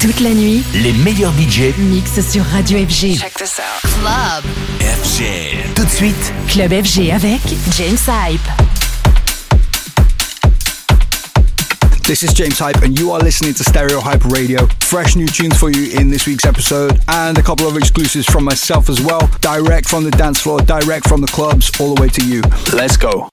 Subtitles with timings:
[0.00, 3.18] Toute la nuit, les meilleurs budgets mixent sur Radio FG.
[3.18, 3.90] Check this out.
[4.00, 4.44] Club
[4.80, 5.74] FG.
[5.74, 7.40] Tout de suite, Club FG avec
[7.76, 8.40] James Hype.
[12.04, 14.68] This is James Hype, and you are listening to Stereo Hype Radio.
[14.78, 18.44] Fresh new tunes for you in this week's episode, and a couple of exclusives from
[18.44, 19.28] myself as well.
[19.40, 22.40] Direct from the dance floor, direct from the clubs, all the way to you.
[22.72, 23.28] Let's go.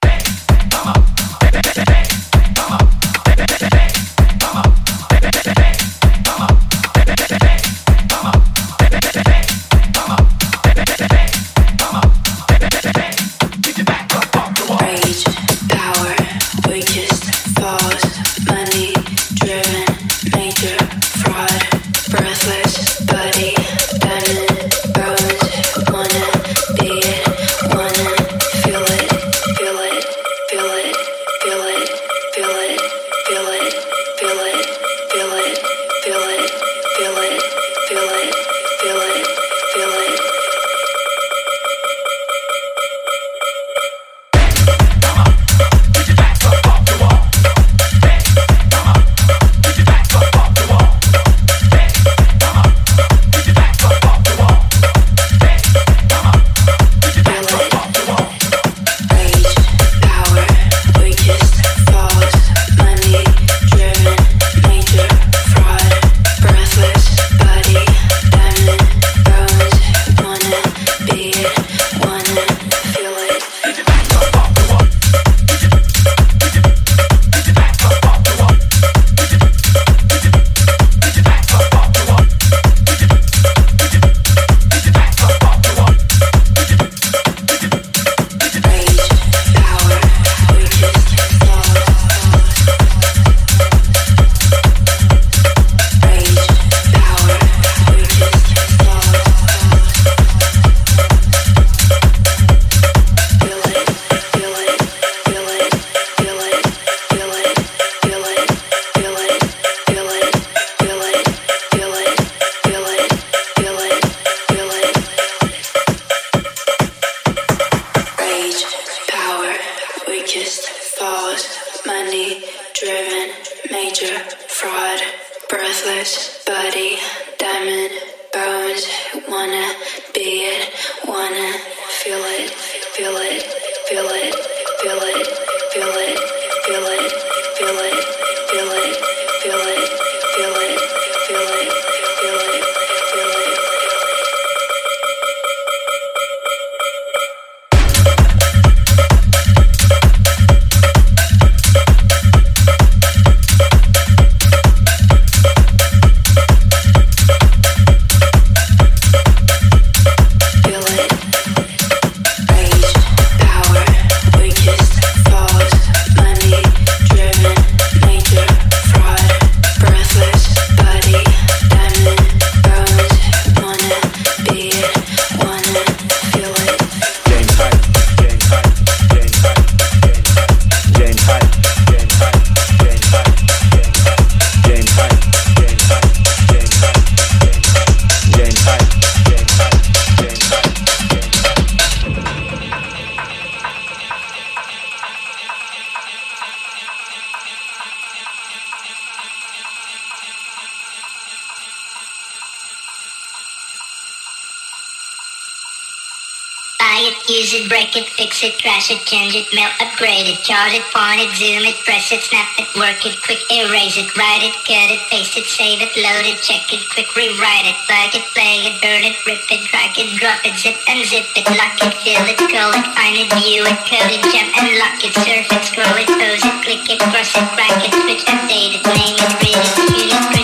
[207.25, 210.85] Crash it, break it, fix it, trash it, change it, melt, upgrade it, charge it,
[210.93, 214.53] point it, zoom it, press it, snap it, work it, quick erase it, write it,
[214.61, 218.25] cut it, paste it, save it, load it, check it, quick rewrite it, plug it,
[218.33, 221.77] play it, burn it, rip it, drag it, drop it, zip and zip it, lock
[221.81, 225.13] it, fill it, call it, find it, view it, code it, jump and lock it,
[225.25, 228.85] surf it, scroll it, pose it, click it, cross it, crack it, switch, update it,
[228.85, 230.34] name it, read it, tune it,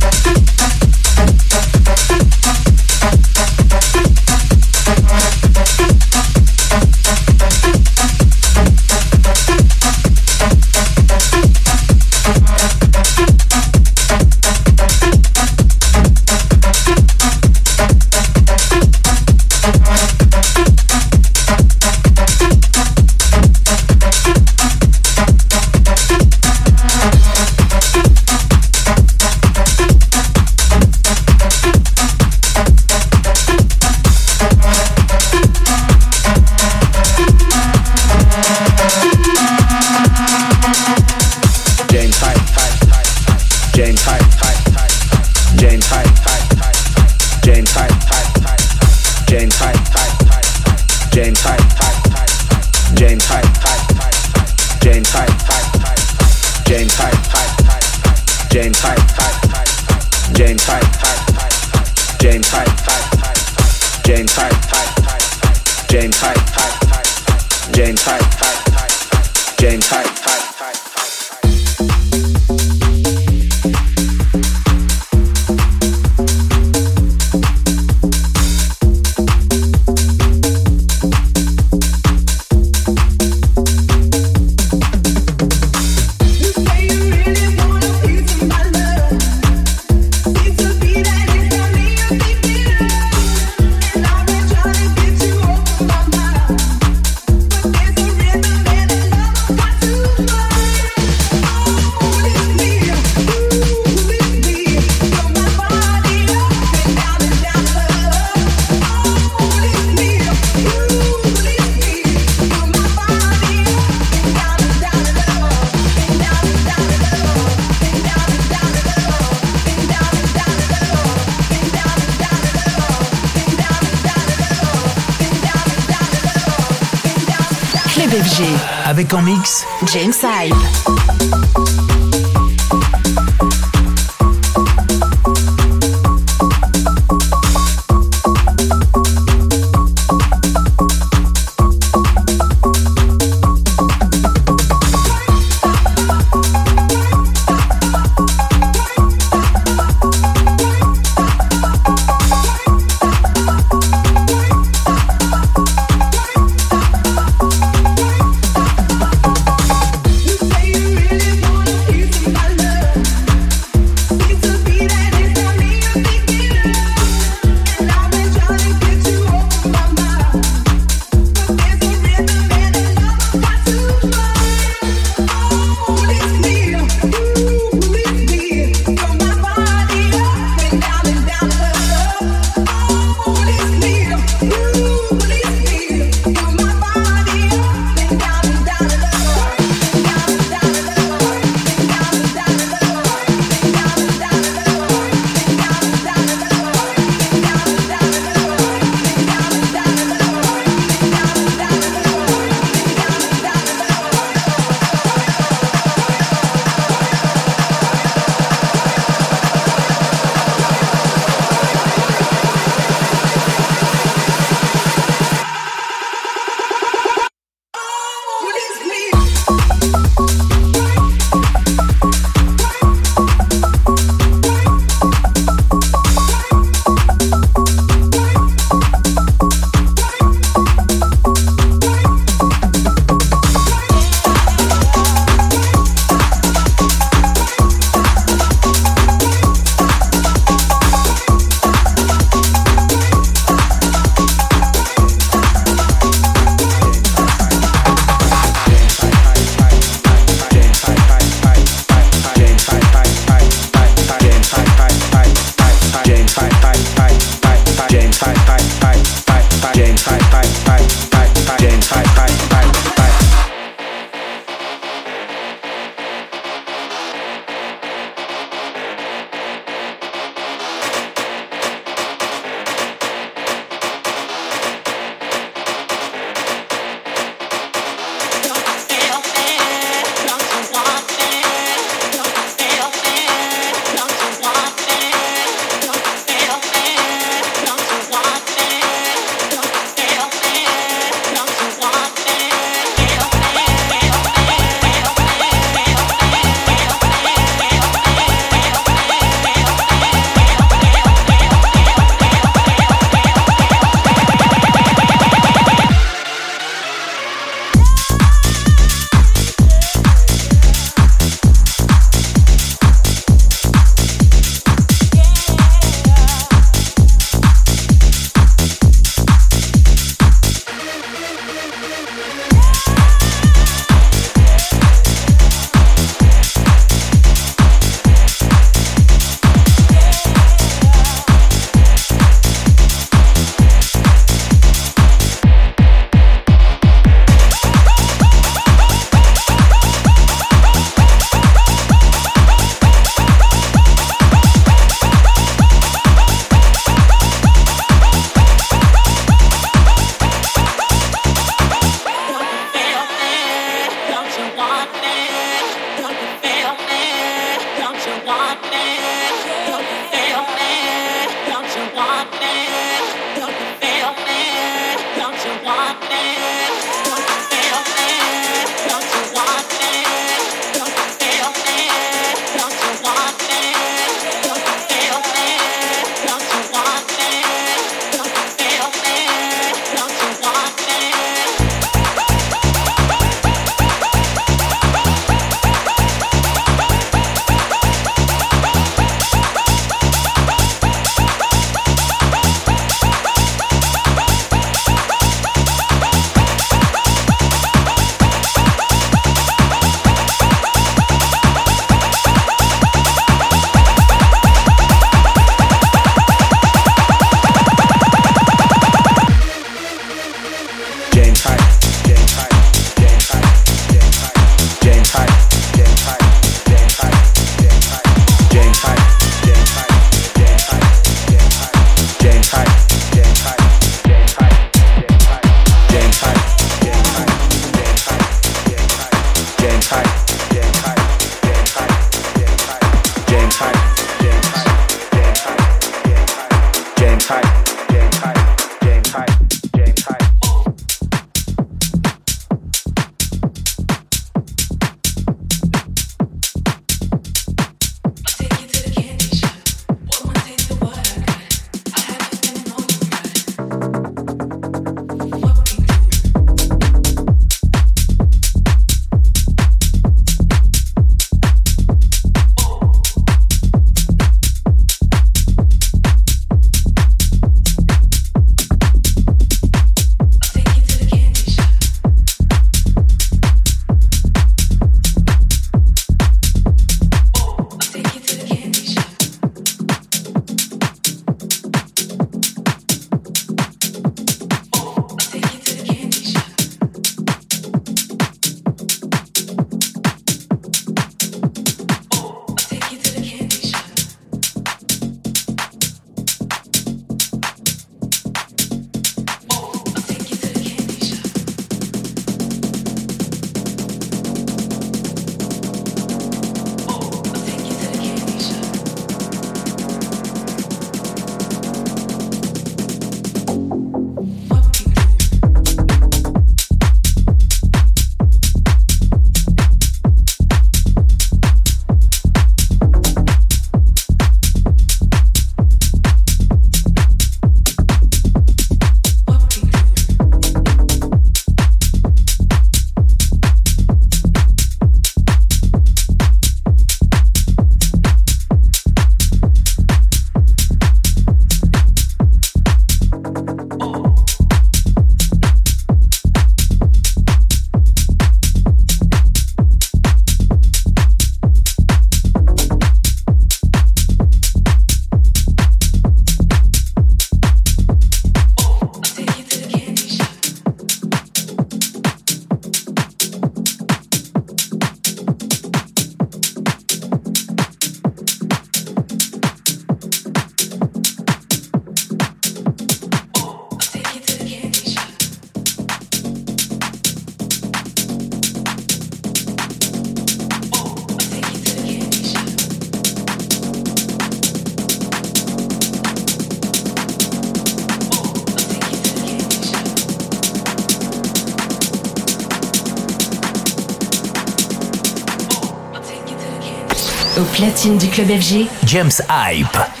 [597.80, 600.00] platine du club FG, James Hype.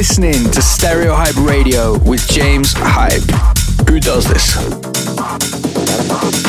[0.00, 3.22] listening to Stereo Hype Radio with James Hype.
[3.88, 4.54] Who does this?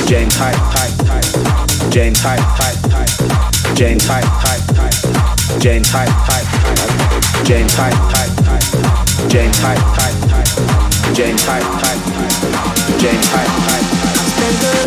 [0.08, 1.92] James Hype, Hype, Hype.
[1.92, 3.76] James Hype, Hype, Hype.
[3.76, 5.62] James Hype, Hype, Hype.
[5.62, 7.46] James Hype, Hype.
[7.46, 9.30] James Hype, Hype, Hype.
[9.30, 11.16] James Hype, Hype, Hype.
[11.16, 13.00] James Hype, Hype, Hype.
[13.00, 13.86] James Hype, Hype,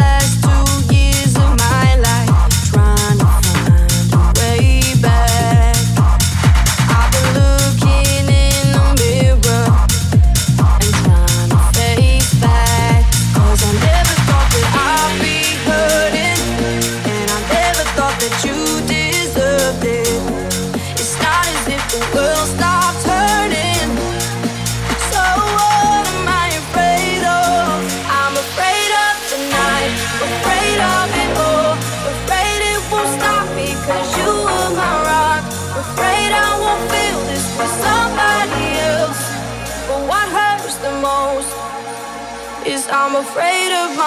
[0.01, 0.24] Hype.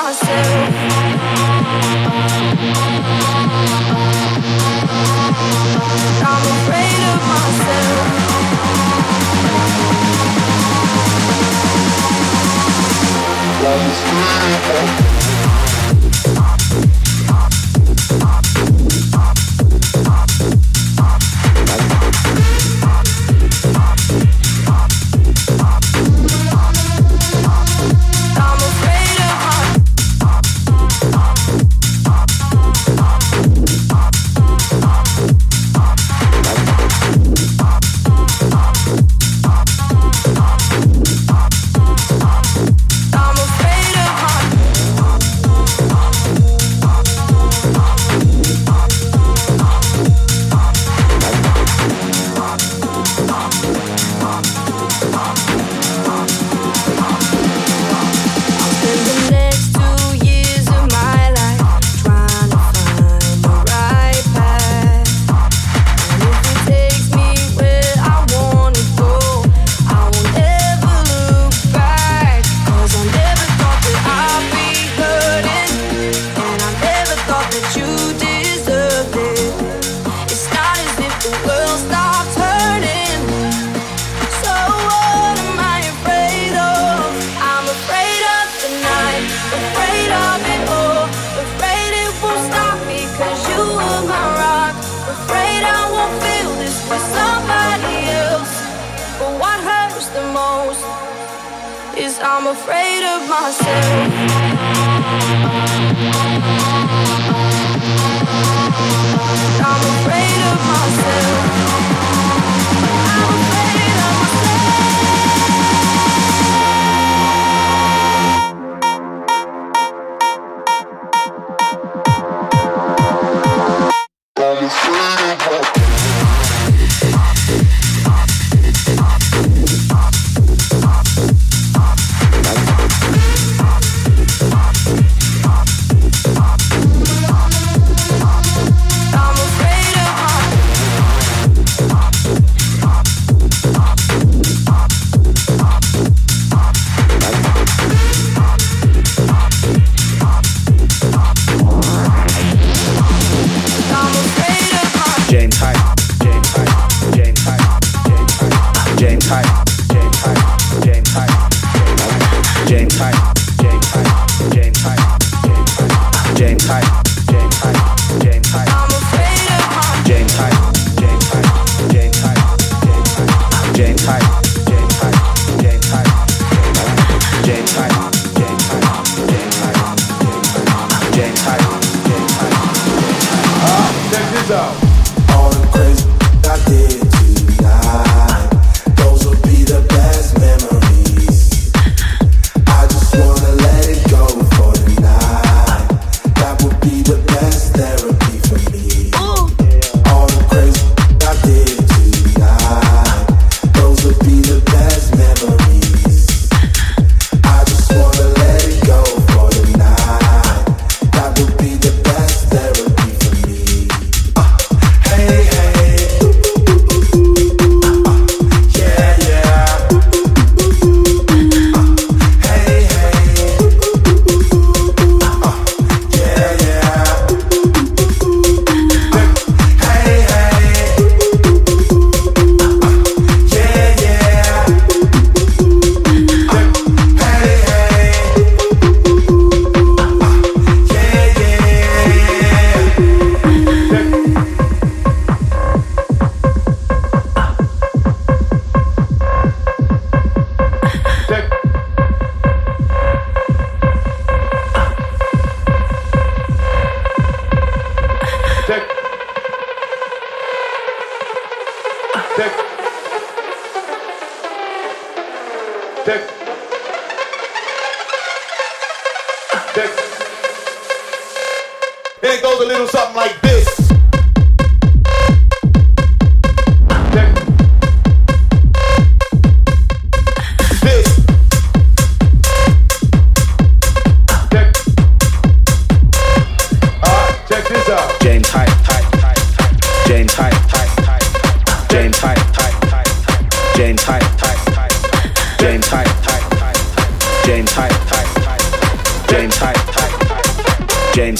[0.08, 0.16] Love
[13.92, 15.07] is beautiful.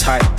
[0.08, 0.38] James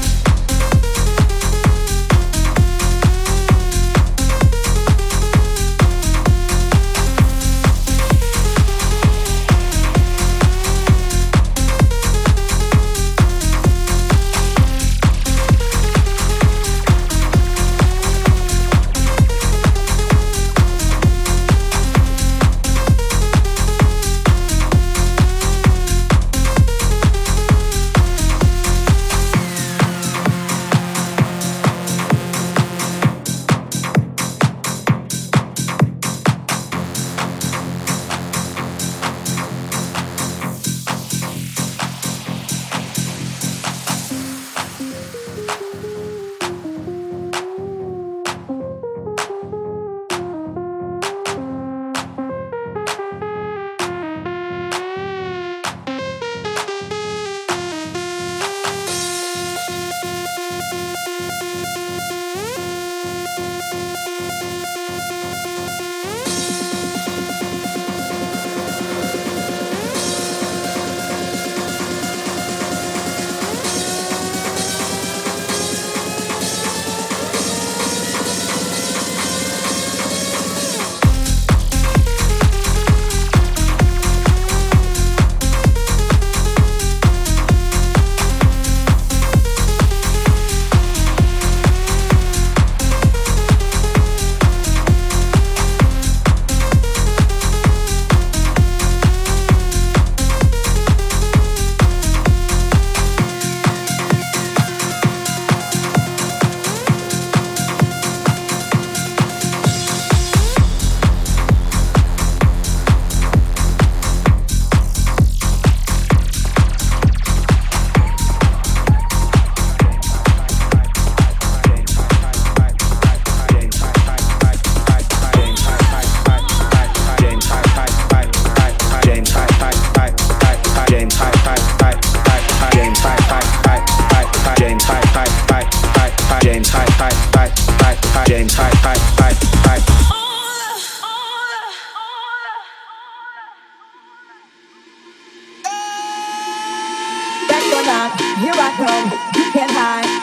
[148.41, 149.11] Here I come.
[149.37, 150.20] You can't hide.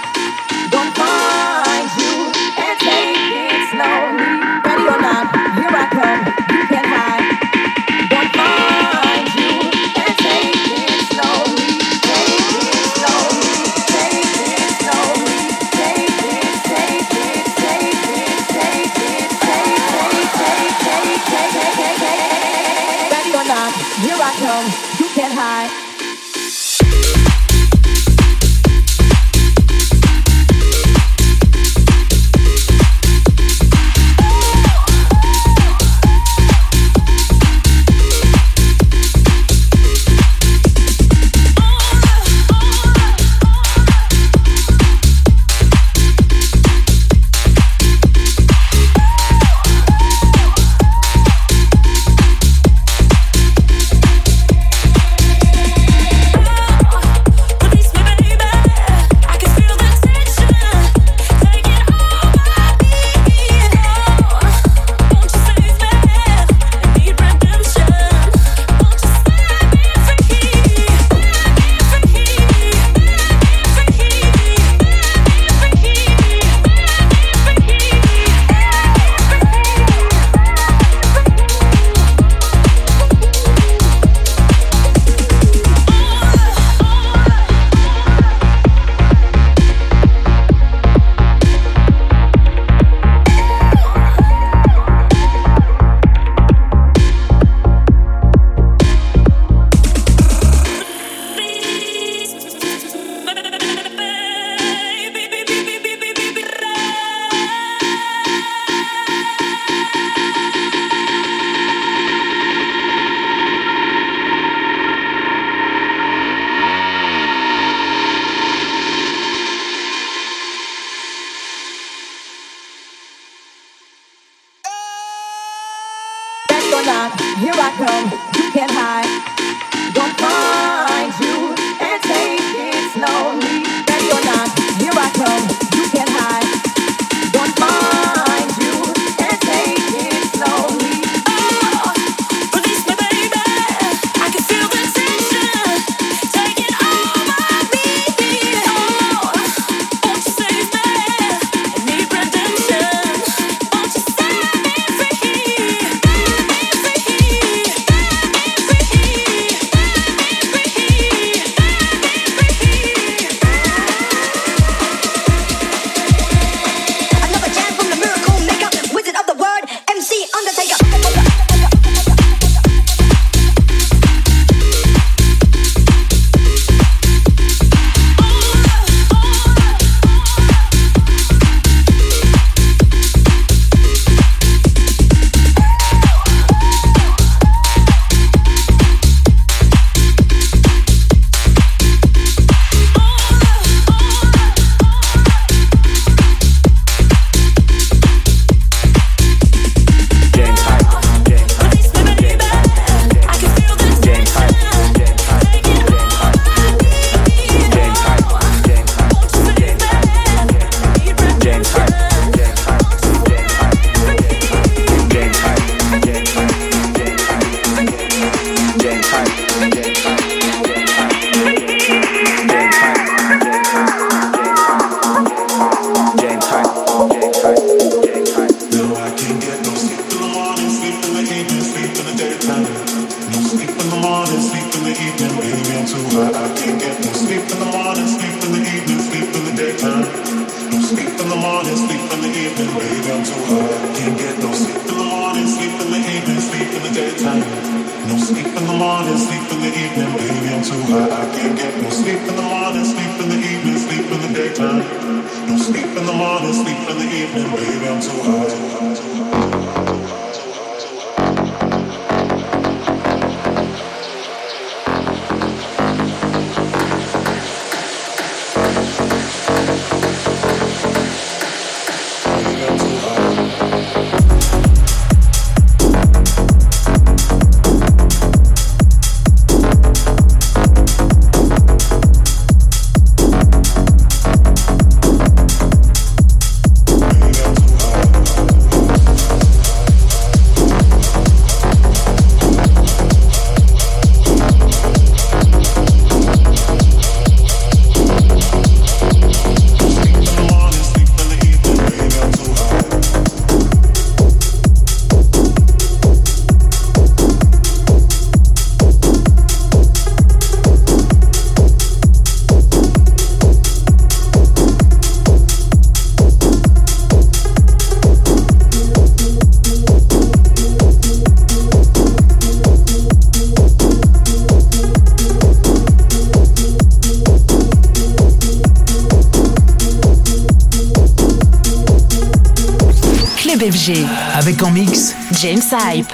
[333.48, 334.04] Club FG.
[334.34, 336.12] Avec en mix James Hype.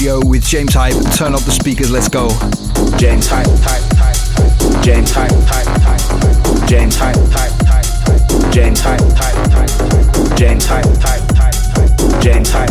[0.00, 0.94] James Hype.
[1.14, 2.30] Turn up the speakers, let's go.
[2.96, 4.16] James Hype, hype, hype.
[4.82, 5.30] James Hype.
[6.66, 7.16] James Hype.
[8.50, 9.00] James Hype.
[10.36, 10.86] James Hype.
[12.22, 12.50] James Hype.
[12.50, 12.70] James Hype.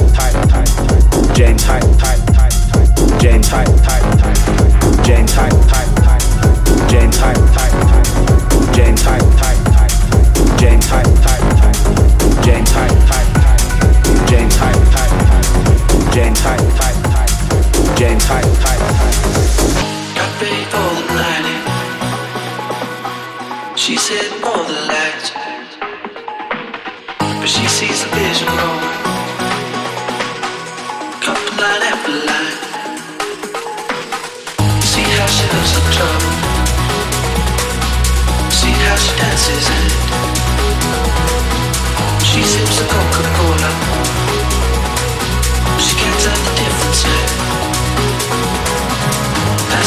[1.37, 1.83] James Hype.
[3.19, 3.47] James Hype.
[3.47, 3.75] James Hype.
[5.05, 5.69] James Hype.
[6.89, 7.39] James Hype.
[8.79, 9.29] James Hype.
[14.27, 14.79] James Hype.
[16.11, 16.68] James hype.
[17.99, 18.47] James Hype.
[23.75, 25.31] She said all the lights,
[27.19, 28.79] but she sees the vision wrong.
[31.19, 32.55] Couple line after line.
[34.79, 36.33] See how she loves the trouble.
[38.47, 39.91] See how she dances and
[42.23, 43.71] she sips a Coca-Cola.
[45.83, 47.58] She can't tell the difference yet.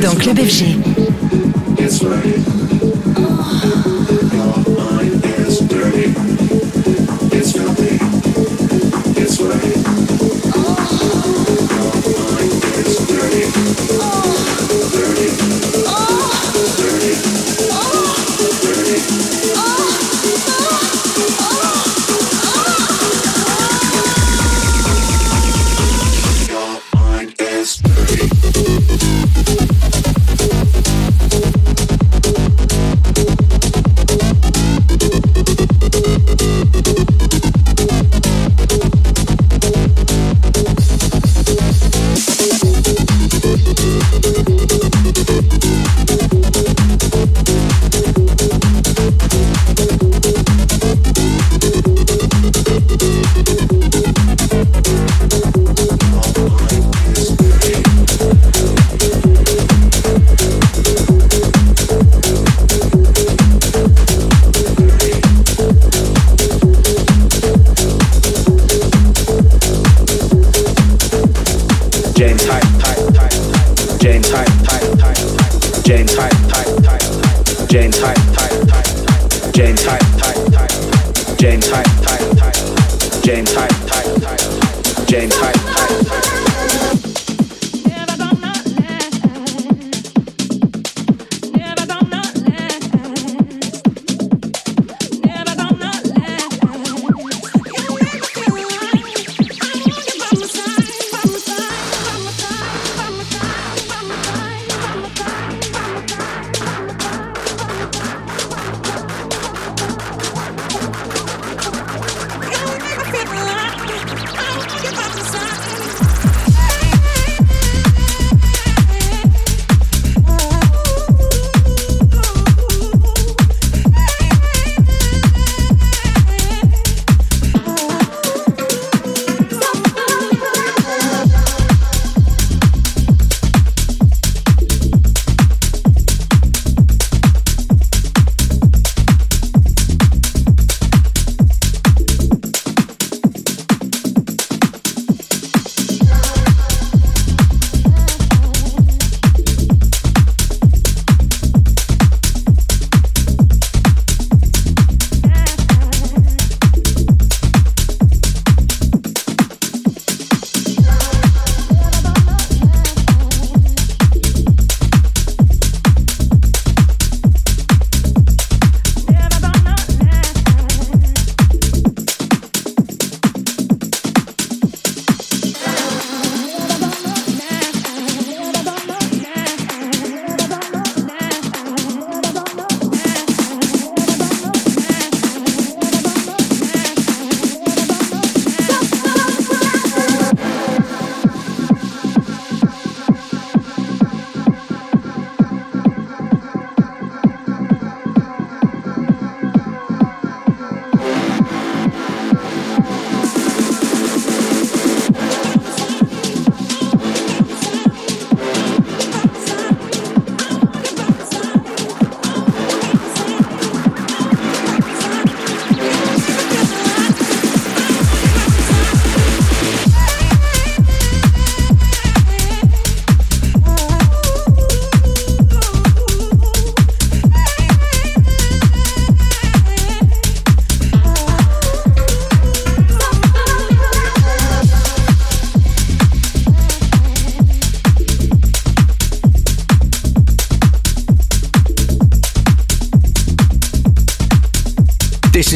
[0.00, 1.11] dans Club FG.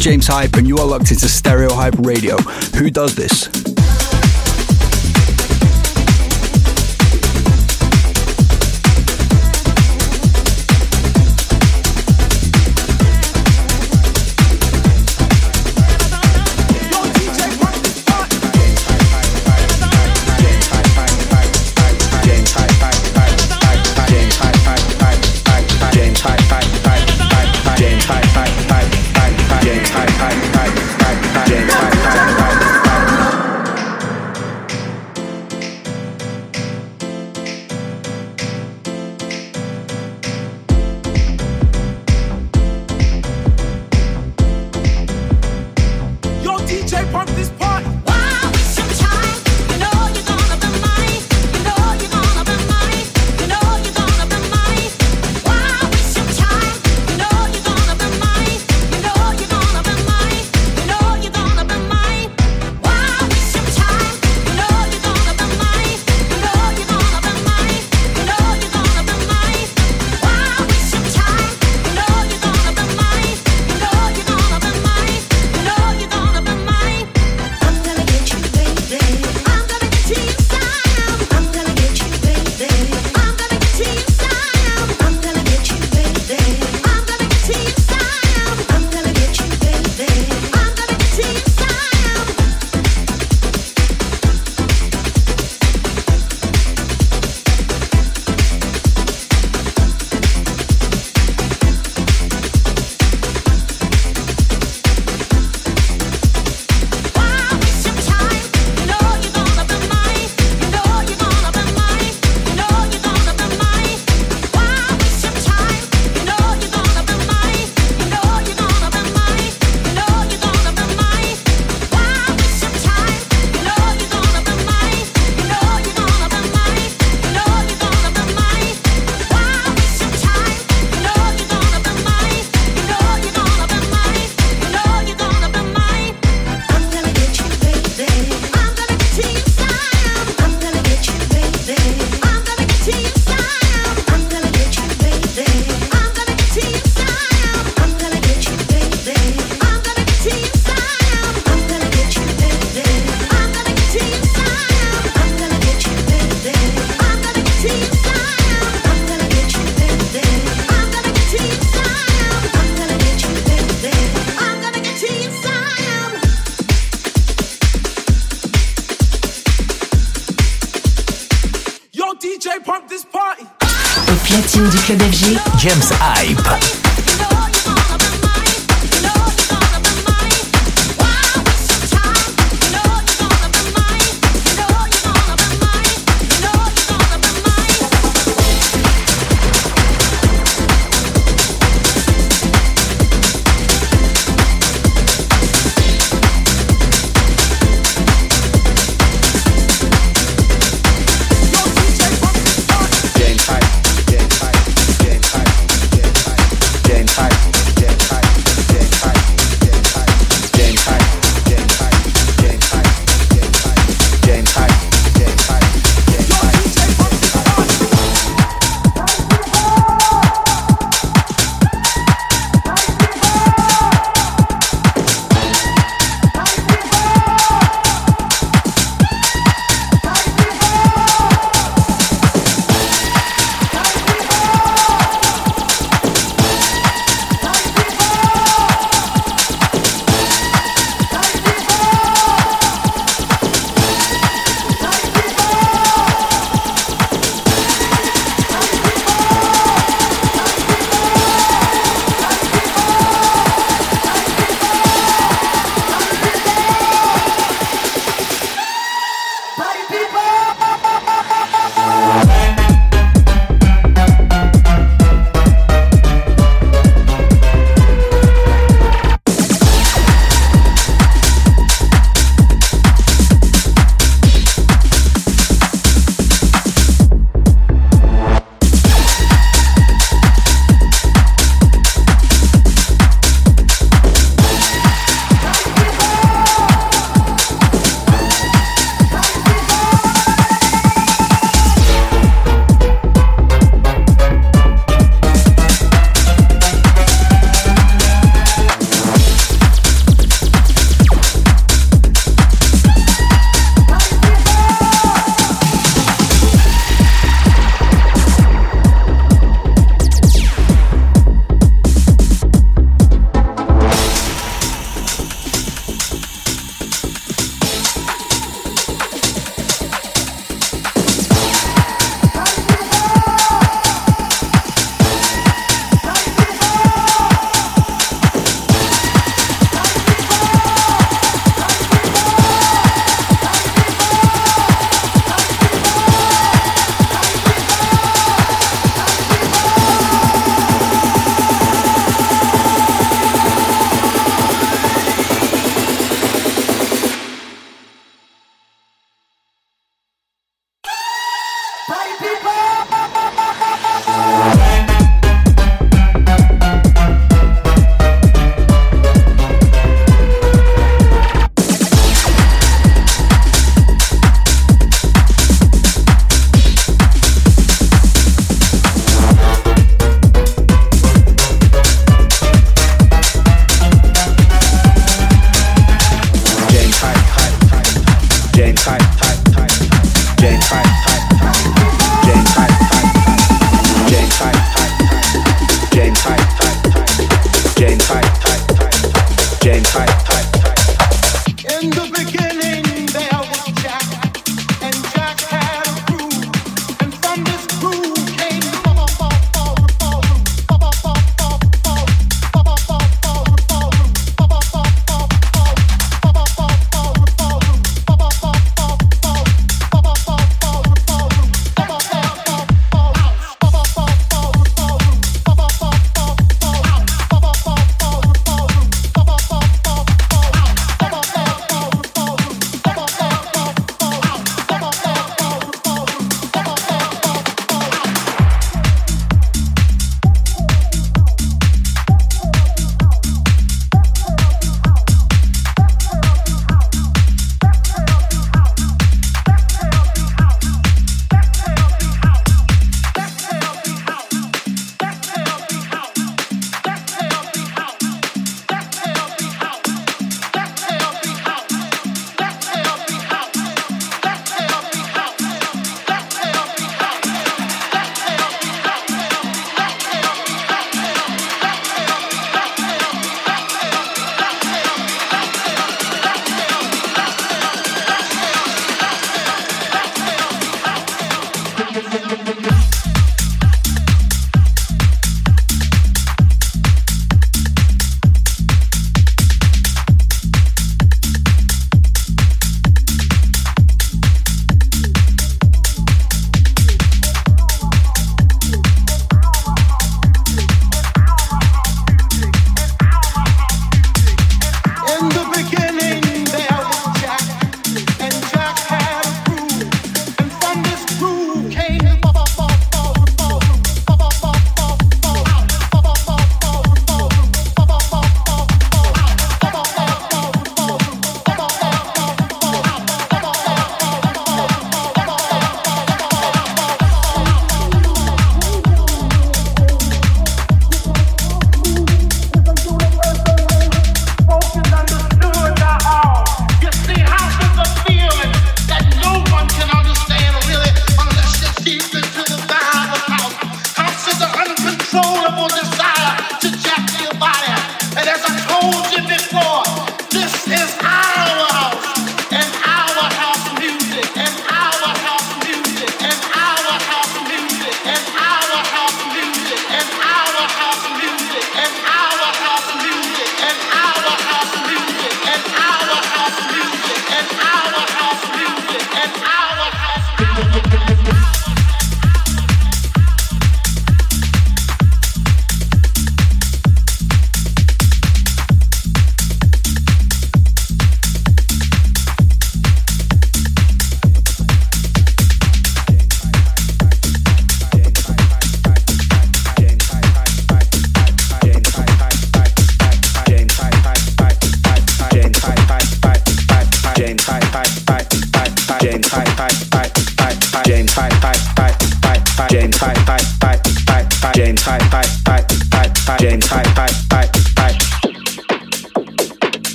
[0.00, 2.38] James Hype, and you are locked into Stereo Hype Radio.
[2.78, 3.59] Who does this?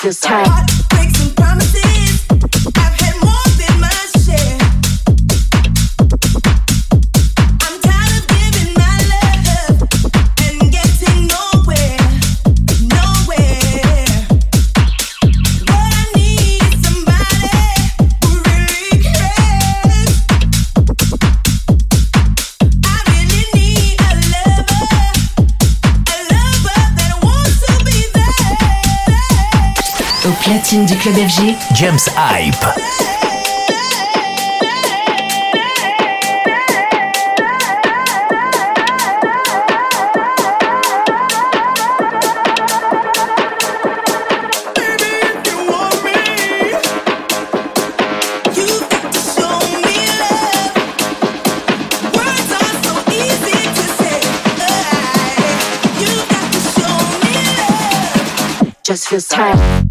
[0.00, 0.47] Just feels
[31.38, 32.54] du club James Hype.
[58.84, 59.87] Just feels tight.